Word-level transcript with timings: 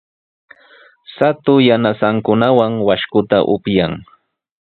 Shatu 1.15 1.53
yanasankunawan 1.67 2.73
washkuta 2.87 3.37
upyan. 3.55 3.93